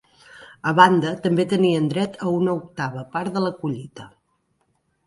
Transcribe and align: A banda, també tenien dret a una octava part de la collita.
A 0.69 0.71
banda, 0.79 1.11
també 1.25 1.45
tenien 1.51 1.91
dret 1.93 2.17
a 2.29 2.35
una 2.41 2.57
octava 2.63 3.07
part 3.17 3.39
de 3.39 3.47
la 3.49 3.57
collita. 3.63 4.11